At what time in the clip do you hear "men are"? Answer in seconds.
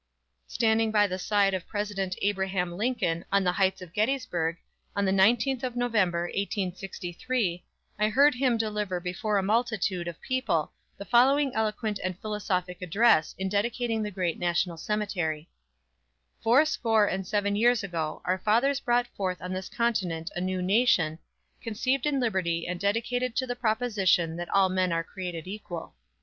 24.69-25.03